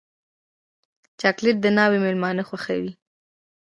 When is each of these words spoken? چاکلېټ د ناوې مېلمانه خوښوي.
چاکلېټ 1.19 1.57
د 1.61 1.67
ناوې 1.77 1.99
مېلمانه 2.05 2.43
خوښوي. 2.49 2.91